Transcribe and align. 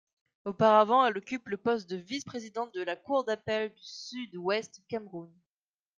Auparavant, 0.45 1.05
elle 1.05 1.19
occupe 1.19 1.47
le 1.49 1.57
poste 1.57 1.87
de 1.87 1.95
vice-présidente 1.95 2.73
de 2.73 2.81
la 2.81 2.95
cour 2.95 3.23
d'appel 3.23 3.69
du 3.71 3.81
Sud-Ouest 3.83 4.81
Cameroun. 4.87 5.31